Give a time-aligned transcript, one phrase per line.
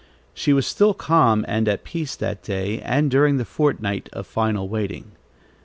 [0.33, 4.67] She was still calm and at peace that day, and during the fortnight of final
[4.67, 5.11] waiting.